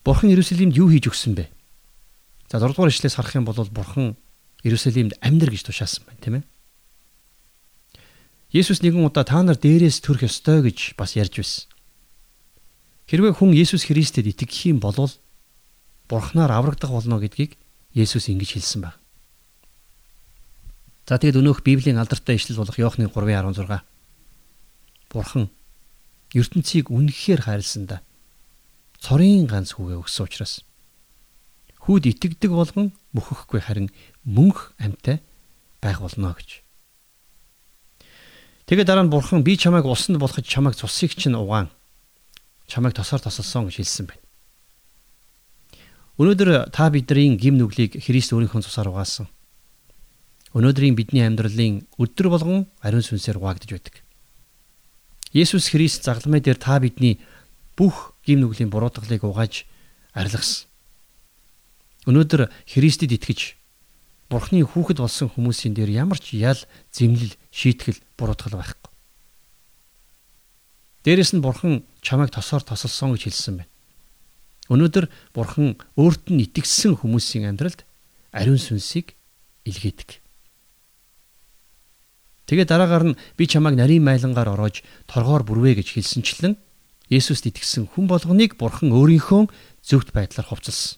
[0.00, 1.52] Бурхан Иерусалимд юу хийж өгсөн бэ?
[2.48, 4.16] За 6 дугаар ишлээс харах юм бол Бурхан
[4.64, 6.44] Иерусалимд амьдар гэж тушаасан байна, тийм ээ.
[8.56, 11.68] Есүс нэгэн удаа та нар дээрээс төрөх ёстой гэж бас ярьж байсан.
[13.04, 14.96] Хэрвээ хүн Есүс Христэд итгэх юм бол
[16.08, 17.60] Бурхнаар аврагдах болно гэдгийг
[17.92, 19.01] Есүс ингэж хэлсэн байна.
[21.08, 23.82] За тэгэд өнөөх Библийн алдартай ишлэл болох Иохны 3:16.
[25.10, 25.50] Бурхан
[26.32, 28.00] ертөнцийг үнэхээр хайрласандаа
[29.02, 30.62] цорын ганц хүүгээ өгсөн учраас
[31.82, 33.90] хүүд итгэдэг болгон мөхөхгүй харин
[34.22, 35.18] мөнх амьтай
[35.82, 36.62] байх болно гэж.
[38.70, 41.68] Тэгээд дараа нь бурхан би чамайг усанд болгож чамайг цусыг чинь угаан
[42.70, 44.22] чамайг тосоор тосолсон гэж хэлсэн байна.
[46.22, 49.26] Өнөөдөр та бидний гим нүглийг Христ өөрийнхөө цусаар угаасан.
[50.52, 54.04] Өнөөдрийн бидний амьдралын өдөр болгон ариун сүнсээр угаагдж байдаг.
[55.32, 57.16] Есүс Христ загламай дээр та бидний
[57.76, 59.64] бүх гим нүглийн буруутгалыг угааж
[60.12, 60.68] арилгасан.
[62.04, 63.56] Өнөөдөр Христэд итгэж
[64.28, 66.56] Бурхны хүүхэд болсон хүмүүсийн дээр ямар ч ял
[66.88, 68.90] зэмлэл шийтгэл буруутгал байхгүй.
[71.04, 73.72] Дээрэс нь Бурхан чамайг тосоор тосолсон гэж хэлсэн байна.
[74.72, 77.84] Өнөөдөр Бурхан өөрт нь итгэсэн хүмүүсийн амьдралд
[78.32, 79.12] ариун сүнсийг
[79.68, 80.21] илгээдэг.
[82.46, 86.58] Тэгээд дараагаар нь би чамайг нарийн майлангаар ороож торгоор бүрвэ гэж хэлсэнчлэн
[87.12, 89.52] Есүст итгэсэн хүн болгоныг Бурхан өөрийнхөө
[89.84, 90.96] зөвхт байдлаар хувцалсан.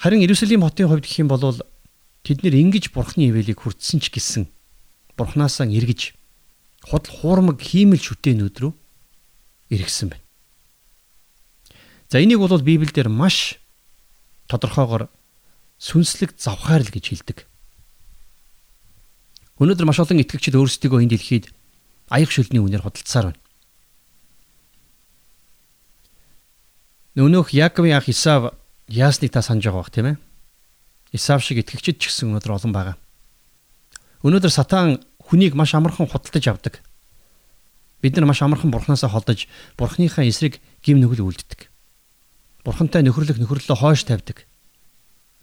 [0.00, 1.44] Харин Иерусалим хотын хувьд гэх юм бол
[2.24, 4.48] тэд нэр ингэж бурхны ивэлийг хүртсэн ч гэсэн
[5.16, 6.16] бурхнаасаа эргэж
[6.84, 8.72] худал хуурмаг хиймэл шүтээнүүд рүү
[9.72, 10.24] эргэсэн байна.
[12.08, 13.58] За энийг бол Библиэлд маш
[14.46, 15.08] тодорхойгоор
[15.78, 17.38] сүнслэг завхаарл гэж хэлдэг.
[19.60, 21.44] Өнөөдөр маш олон итгэгчид өөрсдийгөө энэ дэлхийд
[22.12, 23.40] аяг шүлний үнээр худалдсаар байна.
[27.16, 28.52] Өнөөх Яаковын ах Исав
[28.88, 30.16] Яасныг та санаж байгаа бах тийм ээ.
[31.16, 32.96] Исав шиг итгэгчид ч гэсэн өнөөдөр олон байгаа.
[34.20, 36.74] Өнөөдөр сатан хүнийг маш амархан худалдаж авдаг.
[38.04, 39.48] Бид нар маш амархан бурхнаасаа холдож
[39.80, 41.72] бурхныхаа эсрэг гим нүгэл үлддэг.
[42.60, 44.44] Бурхантай нөхөрлөх нөхөрлөлөө хойш тавьдаг.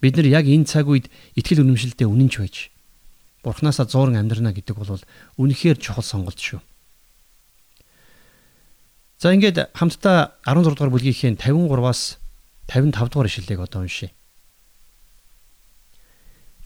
[0.03, 1.07] Бид нар яг энэ цаг үед
[1.39, 2.55] итгэл үнэмшилтэд үнэнч байж
[3.39, 4.99] бурхнаасаа зууран амьдрна гэдэг бол
[5.39, 6.59] үнэхээр чухал сонголт шүү.
[9.23, 12.19] За ингээд хамтдаа 16 дугаар бүлгийнхээ 53-аас
[12.67, 14.11] 55 дугаар ишлэлийг одоо уншъя.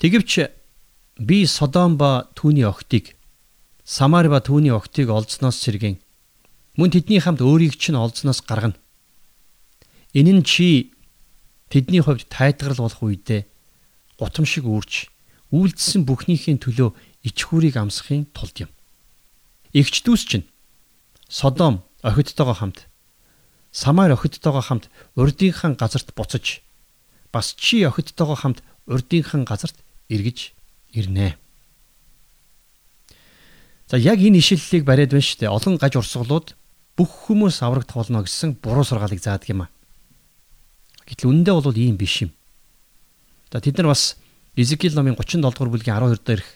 [0.01, 0.49] Тэгэвч
[1.21, 3.13] би Содом ба түүний охтыг
[3.85, 6.01] Самар ба түүний охтыг олзноос сэргэн
[6.77, 8.77] мөн тэдний хамт өөрийг чинь олзноос гаргана.
[10.17, 10.96] Энэ нь чи
[11.69, 13.45] тэдний хувьд тайтгарл болох үедээ
[14.19, 14.93] гутамшиг үүрч
[15.51, 16.89] үйлдэлсэн бүхнийхээ төлөө
[17.27, 18.71] ичхүүрийг амсахын тулд юм.
[19.71, 20.47] Игч дүүс чинь
[21.27, 22.87] Содом охидтойгоо хамт
[23.71, 26.63] Самар охидтойгоо хамт урдынхан газарт буцаж
[27.31, 29.75] бас чи охидтойгоо хамт урдынхан газарт
[30.09, 30.53] эргэж
[30.95, 31.35] ирнэ.
[33.87, 35.51] За яг энэ ишлэлийг бариад байна шүү дээ.
[35.51, 36.55] Олон гаж урсгалууд
[36.97, 39.71] бүх хүмүүс аврагдах болно гэсэн буруу сургаалыг заадаг юм а.
[41.07, 42.31] Гэтэл үнэндээ бол ийм биш юм.
[43.51, 44.19] За тэд нар бас
[44.59, 46.47] Изекиэл номын 37 дугаар бүлгийн 12 дээрх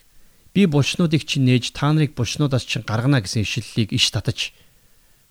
[0.53, 4.51] би булчнуудыг чинь нээж та нарыг булчнуудаас чинь гаргана гэсэн ишлэлийг иш татаж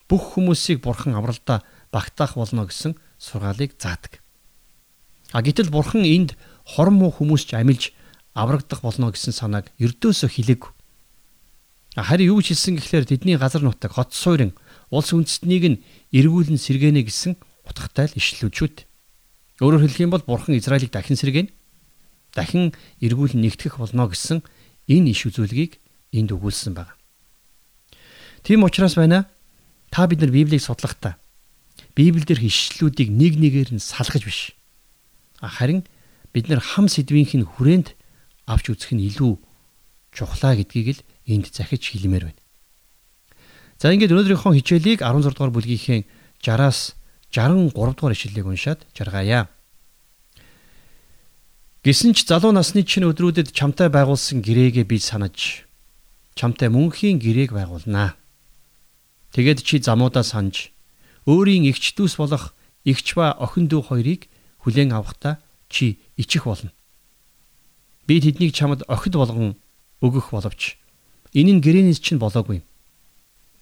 [0.09, 1.61] бүх хүмүүсийг бурхан авралдаа
[1.93, 4.25] багтаах болно гэсэн сургаалыг заадаг.
[5.37, 7.93] А гэтэл бурхан энд хорон муу хүмүүс ч амилж
[8.33, 10.73] аврагдах болно гэсэн санааг ердөөсөө хэлээгүй.
[11.99, 14.55] Харин юу ч хэлсэн гэхлээр тэдний газар нутаг хот суурин
[14.95, 15.81] улс үндэстнийг нь
[16.15, 17.35] эргүүлэн сэргэнэ гэсэн
[17.67, 18.90] утгатай л ишлүүлжүүд.
[19.61, 21.53] Өөрөөр хэлэх юм бол бурхан Израилийг дахин сэргэнэ.
[22.33, 22.73] Дахин
[23.05, 24.41] эргүүлэн нэгтгэх болно гэсэн
[24.89, 25.77] энэ иш үзүүлгийг
[26.17, 26.97] энд өгүүлсэн байна.
[28.43, 29.29] Тийм учраас байна
[29.91, 31.19] Та бид нар Библийг судлахдаа
[31.97, 34.55] Библиэлд хишлүүдийг нэг нэгээр нь салгаж биш.
[35.43, 35.83] Харин
[36.33, 37.99] бид нар хам сэдвийнх нь хүрээнд
[38.47, 39.35] авч үзэх нь илүү
[40.15, 42.41] чухлаа гэдгийг л энд захиж хэлмээр байна.
[43.83, 46.07] За ингээд өнөөдрийнхөө хичээлийг 16 дугаар бүлгийнхээ
[46.39, 46.95] 60-аас
[47.31, 49.49] 63 дугаар ишлэлийг уншаад жаргаая.
[51.81, 55.65] Гэсэн ч залуу насны чинь өдрүүдэд чамтай байгуулсан гэрээгээ би санаж
[56.37, 58.21] чамтай мөнхийн гэрээг байгуулнаа.
[59.33, 60.75] Тэгээд чи замуудаа санаж
[61.25, 62.53] өөрийн эгч дүүс болох
[62.85, 64.29] эгч ба охин дүү хоёрыг
[64.67, 65.41] хүлээн авахдаа
[65.73, 66.75] чи ичих болно.
[68.05, 69.57] Би тэднийг чамд охид болгон
[70.05, 70.77] өгөх боловч
[71.33, 72.61] энэ нь гэрээнээс чинь болоогүй.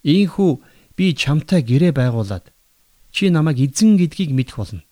[0.03, 0.51] Ийхүү
[0.97, 2.51] би чамтай гэрээ байгуулад
[3.11, 4.83] чи намайг эзэн гэдгийг мэдэх болно.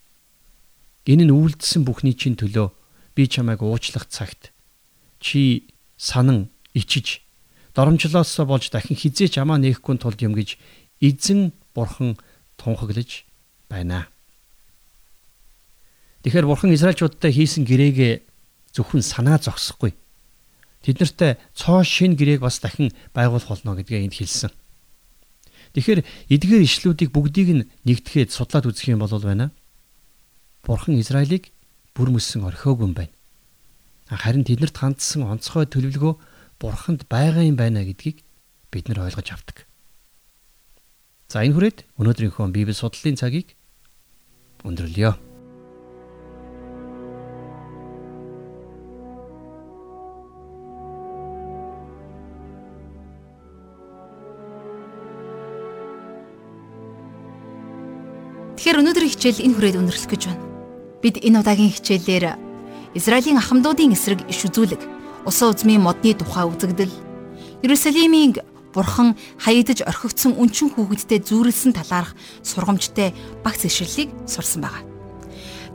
[1.07, 2.73] Энэ нь үйлдэлсэн бүхний чинь төлөө
[3.15, 4.53] би чамайг уучлах цагт
[5.21, 7.23] чи санан ичиж
[7.75, 10.59] доромжлоос болж дахин хизээч амаа нээхгүй тулд юм гэж
[11.01, 12.17] эзэн бурхан
[12.57, 13.25] тунхаглаж
[13.69, 14.09] байна.
[16.25, 18.15] Тэгэхээр бурхан Израильчуудтай хийсэн гэрээгээ
[18.75, 19.95] зөвхөн санаа зогсохгүй.
[20.83, 24.51] Тэд нартай цоо шин гэрээг бас дахин байгуулах болно гэдгээ энд хэлсэн.
[25.77, 26.01] Тэгэхээр
[26.33, 29.53] эдгээр ишлүүдийг бүгдийг нь нэгтгэхэд судлаад үзэх юм бол байна.
[30.65, 31.53] Бурхан Израилийг
[31.93, 33.13] бүр мөссөн орхиогүй юм байна.
[34.09, 36.17] Харин тэднэрт хандсан онцгой төлөвлөгөө
[36.57, 38.25] бурханд байгаа юм байна гэдгийг
[38.73, 39.69] бид нар ойлгож авдаг.
[41.29, 43.53] За энэ хүрээд өнөөдрийнхөө Библи судлалын цагийг
[44.65, 45.26] өндөрлөё.
[58.67, 60.43] Тэгэхээр өнөөдрийн хичээл энэ хүрээд өндөрлөх гэж байна.
[60.99, 62.35] Бид энэ удаагийн хичээлээр
[62.99, 64.83] Израилийн ахмадуудын эсрэг иш үзүүлэг
[65.23, 66.91] усан үзмийн модны тухай үзэгдэл
[67.63, 68.43] Иерусалимийн
[68.75, 73.15] бурхан хаягдж орхигдсон өнчин хүүхэдтэй зүүрлсэн талаарх сургамжтай
[73.47, 74.83] багц ишлэлийг сурсан байна.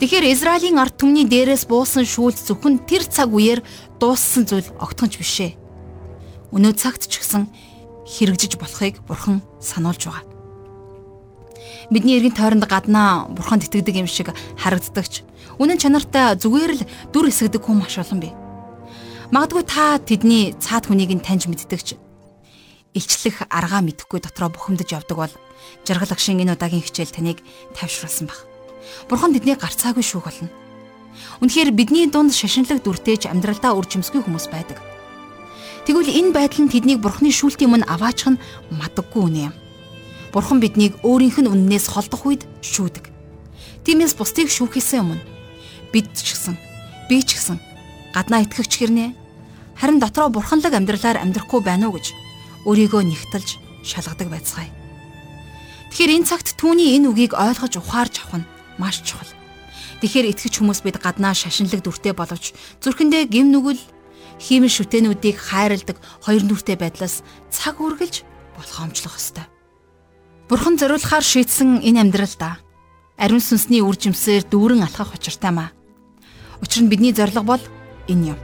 [0.03, 3.63] Тэгэхээр Израилийн ард түмний дээрээс буусан шүүлт зөвхөн тэр цаг үеэр
[4.03, 5.55] дууссан зүйл огтхонч бишээ.
[6.51, 7.47] Өнөө цагт ч гэсэн
[8.03, 10.30] хэрэгжиж болохыг бурхан сануулж байгаа.
[11.89, 15.25] Бидний эргэн тойронд гаднаа бурханд итгэдэг юм шиг харагддагч
[15.57, 18.33] үнэн чанартай зүгээр л дүр эсгдэг хүн маш олон бий.
[19.31, 21.97] Магадгүй та тэдний цаад хүнийг нь таньж мэддэгч
[22.93, 25.33] илчлэх аргаа мэдэхгүй дотроо бухимдаж явдаг бол
[25.87, 27.39] жаргалагшин энэ удаагийн хичээл таныг
[27.71, 28.39] тайвшруулсан баг.
[29.07, 30.51] Бурхан тэднийг гарцаагүй шүүх болно.
[31.39, 34.79] Үнэхээр бидний дунд шашинлаг дүртэйч амьдралдаа үржимсгүй хүмүүс байдаг.
[35.87, 38.41] Тэгвэл энэ байдал нь тэднийг бурхны шүүлтийн өмнө аваачих нь
[38.75, 39.53] мадаггүй үнэ юм.
[40.31, 43.11] Бурхан биднийг өөрийнх нь үннээс холдох үед шүүдэг.
[43.83, 45.19] Тиймээс бусдыг шүүхээсээ өмнө
[45.91, 46.55] бид ч гэсэн
[47.11, 47.59] би ч гэсэн
[48.15, 49.11] гаднаа итгэгч гэрнэ
[49.75, 52.15] харин дотроо бурханлаг амьдралаар амьдрахгүй байна уу гэж
[52.63, 54.71] өөрийгөө нэгтэлж шалгадаг байцгаая.
[55.91, 59.27] Тэгэхээр энэ цагт түүний энэ үгийг ойлгож ухаарч авах нь маш чухал.
[59.99, 63.83] Тэгэхээр итгэж хүмүүс бид гаднаа шашинлаг дүртэй боловч зүрхэндээ гим нүгэл
[64.39, 68.23] хиймэл шүтэнүүдийг хайрладаг хоёр нүртэй байдлаас цаг үргэлж
[68.55, 69.50] болохоомжлох ёстой.
[70.51, 72.59] Бурхан зориулахаар шийдсэн энэ амьдралда
[73.15, 75.71] ариун сүнсний үр жимсээр дүүрэн алхах учиртай маа.
[76.59, 77.63] Учир нь бидний зориг бол
[78.11, 78.39] энэ юм.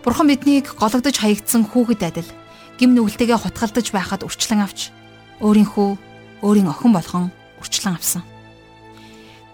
[0.00, 2.30] Бурхан биднийг гологдож хаягдсан хүүхэд адил
[2.80, 4.96] гим нүгэлтэйгээ хутгалдаж байхад үрчлэн авч
[5.44, 7.28] өөрийнхөө өөрийн охин болгон
[7.60, 8.24] урчлан авсан.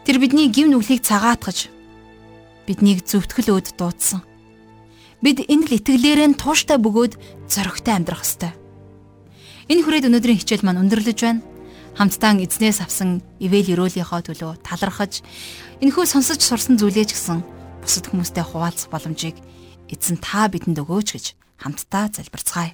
[0.06, 1.66] Тэр бидний гим нүглийг цагаатгаж
[2.62, 4.22] биднийг зөвтгөл өд дуудсан.
[5.18, 7.18] Бид энэ л итгэлээрээ тууштай бөгөөд
[7.50, 8.61] зоригтой амьдрах ёстой.
[9.70, 11.44] Энэ хүрээд өнөөдрийн хичээл маань өндөрлөж байна.
[11.94, 15.20] Хамтдаа эзнээс авсан ивэл өрөөлийнхөө төлөө талархаж
[15.84, 17.44] энэхүү сонсож сурсан зүйлээ ч гэсэн
[17.84, 19.36] бусад хүмүүстэй хуваалцах боломжийг
[19.92, 21.26] эзэн та бидэнд өгөөч гэж
[21.60, 22.72] хамтдаа залбирцгаая.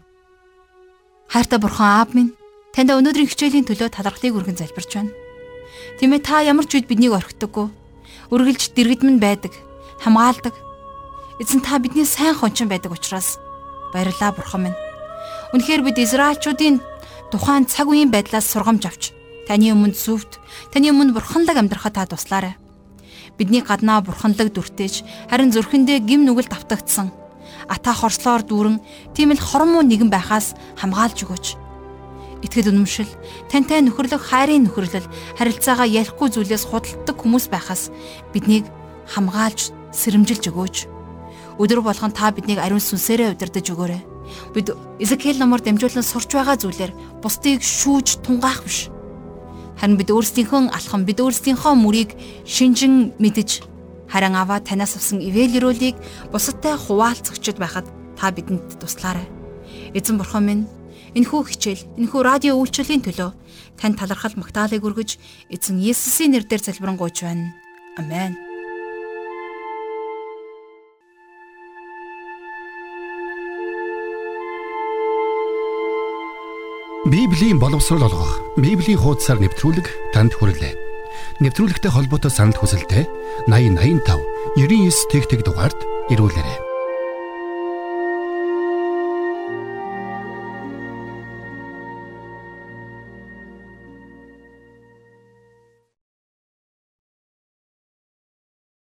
[1.28, 2.32] Хайртай бурхан аав минь
[2.72, 5.12] танд өнөөдрийн хичээлийн төлөө талархлыг өргөн залбирч байна.
[5.98, 7.68] Тиймээ та ямар ч үед биднийг орхидоггүй.
[8.32, 9.52] Үргэлж дэрэгдмэн байдаг,
[10.00, 10.54] хамгаалдаг.
[11.42, 13.36] Эзэн та бидний сайн хончин байдаг учраас
[13.92, 14.87] баярлалаа бурхан минь.
[15.48, 16.84] Үнэхээр бид Израильчуудын
[17.32, 19.04] тухайн цаг үеийн байдлаас сургамж авч
[19.48, 20.36] таны өмнө зүвт,
[20.68, 22.60] таны өмнө бурханлаг амьдрахад та туслаарай.
[23.40, 27.08] Бидний гаднаа бурханлаг дүртэж харин зүрхэндээ гим нүгэл давтагдсан.
[27.64, 28.76] Ата хорслоор дүүрэн
[29.16, 31.46] тийм л хормоо нэгэн байхаас хамгаалж өгөөч.
[32.44, 33.08] Итгэл үнэмшил,
[33.48, 35.08] тантай нөхөрлөх хайрын нөхөрлөл,
[35.40, 37.88] харилцаагаа ярихгүй зүйлээс худалддаг хүмүүс байхаас
[38.36, 38.68] биднийг
[39.08, 40.76] хамгаалж сэрэмжилж өгөөч.
[41.56, 44.17] Өдөр болгон та биднийг ариун сүнсээрээ удирдах өгөөрэй.
[44.54, 48.88] Бид Изекэл номоор дамжуулан сурч байгаа зүйлээр бусдыг шүүж тунгаах биш.
[49.78, 53.62] Харин бид өөрсдийнхөө алхам, бид өөрсдийнхөө мөрийг шинжин мэдж
[54.10, 55.96] харин аваа танаас авсан ивэл өрөөлийг
[56.32, 57.86] бусадтай хуваалцагчд байхад
[58.18, 59.28] та бидэнд туслаарай.
[59.94, 60.64] Эзэн бурхан минь
[61.16, 63.30] Энэхүү хичээл, энэхүү радио үйлчлэлийн төлөө
[63.80, 65.16] тань талархал магтаалыг өргөж
[65.48, 67.56] эзэн Есүсийн нэрээр залбирanгуйч байна.
[67.96, 68.47] Амен.
[77.08, 80.76] Библийн боловсрол олгох, Библийн хуудасаар нэвтрүүлэг танд хүрэлээ.
[81.40, 85.80] Нэвтрүүлэгтэй холбоотой санал хүсэлтээ 8085 99 тэгтэг дугаард
[86.12, 86.67] ирүүлээрэй.